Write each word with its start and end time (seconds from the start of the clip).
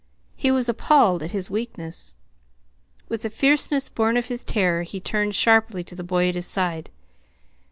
He 0.35 0.49
was 0.49 0.67
appalled 0.67 1.21
at 1.21 1.29
his 1.29 1.51
weakness. 1.51 2.15
With 3.07 3.23
a 3.23 3.29
fierceness 3.29 3.87
born 3.87 4.17
of 4.17 4.29
his 4.29 4.43
terror 4.43 4.81
he 4.81 4.99
turned 4.99 5.35
sharply 5.35 5.83
to 5.83 5.93
the 5.93 6.03
boy 6.03 6.29
at 6.29 6.33
his 6.33 6.47
side. 6.47 6.89